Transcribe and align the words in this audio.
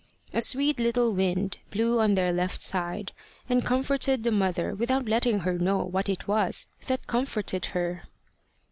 A 0.33 0.41
sweet 0.41 0.79
little 0.79 1.13
wind 1.13 1.59
blew 1.69 1.99
on 1.99 2.15
their 2.15 2.33
left 2.33 2.63
side, 2.63 3.11
and 3.47 3.63
comforted 3.63 4.23
the 4.23 4.31
mother 4.31 4.73
without 4.73 5.05
letting 5.07 5.41
her 5.41 5.59
know 5.59 5.83
what 5.85 6.09
it 6.09 6.27
was 6.27 6.65
that 6.87 7.05
comforted 7.05 7.65
her. 7.65 8.05